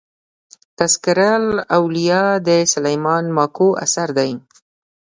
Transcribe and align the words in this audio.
تذکرة 0.79 1.29
الاولياء 1.41 2.29
د 2.47 2.49
سلېمان 2.73 3.23
ماکو 3.35 3.67
اثر 3.85 4.07
دئ. 4.17 4.31